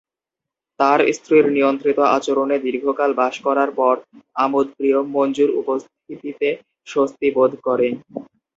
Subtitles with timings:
[0.79, 3.95] তিনি স্ত্রীর নিয়ন্ত্রিত আচরণে দীর্ঘকাল বাস করার পর
[4.37, 6.47] আমোদপ্রিয় মঞ্জুর উপস্থিতিতে
[6.87, 7.87] স্বস্তি বোধ করে।